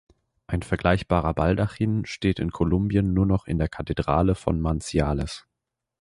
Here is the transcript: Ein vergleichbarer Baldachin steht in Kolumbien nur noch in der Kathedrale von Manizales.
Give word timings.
Ein 0.47 0.63
vergleichbarer 0.63 1.35
Baldachin 1.35 2.07
steht 2.07 2.39
in 2.39 2.49
Kolumbien 2.51 3.13
nur 3.13 3.27
noch 3.27 3.45
in 3.45 3.59
der 3.59 3.69
Kathedrale 3.69 4.33
von 4.33 4.59
Manizales. 4.59 5.45